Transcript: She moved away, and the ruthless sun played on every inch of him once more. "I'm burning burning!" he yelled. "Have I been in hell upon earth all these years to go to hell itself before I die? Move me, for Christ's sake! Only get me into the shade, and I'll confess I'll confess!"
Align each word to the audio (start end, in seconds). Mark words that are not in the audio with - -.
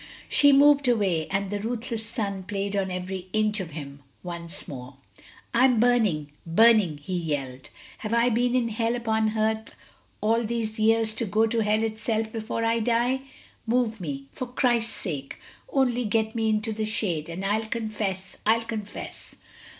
She 0.27 0.51
moved 0.51 0.87
away, 0.87 1.27
and 1.29 1.51
the 1.51 1.59
ruthless 1.59 2.03
sun 2.03 2.41
played 2.41 2.75
on 2.75 2.89
every 2.89 3.27
inch 3.33 3.59
of 3.59 3.69
him 3.69 4.01
once 4.23 4.67
more. 4.67 4.95
"I'm 5.53 5.79
burning 5.79 6.31
burning!" 6.43 6.97
he 6.97 7.13
yelled. 7.15 7.69
"Have 7.99 8.11
I 8.11 8.29
been 8.29 8.55
in 8.55 8.69
hell 8.69 8.95
upon 8.95 9.37
earth 9.37 9.71
all 10.19 10.43
these 10.43 10.79
years 10.79 11.13
to 11.13 11.25
go 11.25 11.45
to 11.45 11.59
hell 11.59 11.83
itself 11.83 12.31
before 12.31 12.65
I 12.65 12.79
die? 12.79 13.21
Move 13.67 14.01
me, 14.01 14.25
for 14.31 14.47
Christ's 14.47 14.93
sake! 14.93 15.37
Only 15.69 16.03
get 16.05 16.33
me 16.33 16.49
into 16.49 16.73
the 16.73 16.85
shade, 16.85 17.29
and 17.29 17.45
I'll 17.45 17.67
confess 17.67 18.37
I'll 18.43 18.63
confess!" 18.63 19.35